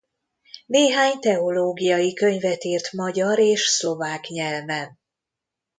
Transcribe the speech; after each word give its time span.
Néhány 0.65 1.19
teológiai 1.19 2.13
könyvet 2.13 2.63
írt 2.63 2.91
magyar 2.91 3.39
és 3.39 3.61
szlovák 3.61 4.27
nyelven. 4.27 4.99